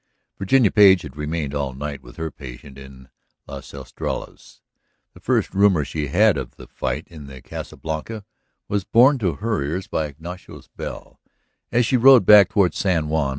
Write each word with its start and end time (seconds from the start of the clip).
Virginia 0.39 0.71
Page 0.71 1.03
had 1.03 1.15
remained 1.15 1.53
all 1.53 1.73
night 1.75 2.01
with 2.01 2.15
her 2.15 2.31
patient 2.31 2.75
in 2.75 3.07
Las 3.47 3.71
Estrellas. 3.71 4.59
The 5.13 5.19
first 5.19 5.53
rumor 5.53 5.85
she 5.85 6.07
had 6.07 6.37
of 6.37 6.55
the 6.55 6.65
fight 6.65 7.07
in 7.07 7.27
the 7.27 7.39
Casa 7.39 7.77
Blanca 7.77 8.25
was 8.67 8.83
borne 8.83 9.19
to 9.19 9.35
her 9.35 9.61
ears 9.61 9.85
by 9.85 10.07
Ignacio's 10.07 10.69
bell 10.75 11.19
as 11.71 11.85
she 11.85 11.97
rode 11.97 12.25
back 12.25 12.49
toward 12.49 12.73
San 12.73 13.09
Juan. 13.09 13.29